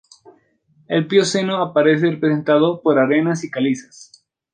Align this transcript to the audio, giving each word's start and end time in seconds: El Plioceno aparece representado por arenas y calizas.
El 0.87 1.05
Plioceno 1.05 1.61
aparece 1.61 2.09
representado 2.09 2.81
por 2.81 2.97
arenas 2.97 3.43
y 3.43 3.51
calizas. 3.51 4.25